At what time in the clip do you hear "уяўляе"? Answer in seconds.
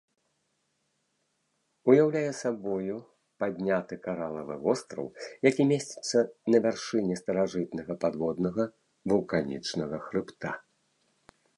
1.91-2.31